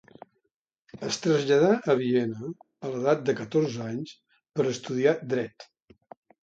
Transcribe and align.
Es 1.09 1.19
traslladà 1.25 1.69
a 1.95 1.97
Viena 2.01 2.49
a 2.87 2.91
l'edat 2.95 3.23
de 3.29 3.39
catorze 3.43 3.87
anys 3.93 4.19
per 4.57 4.69
a 4.69 4.75
estudiar 4.77 5.19
Dret. 5.35 5.71